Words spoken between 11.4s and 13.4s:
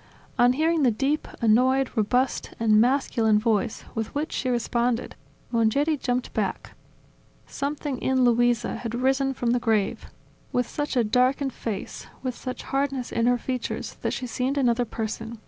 face, with such hardness in her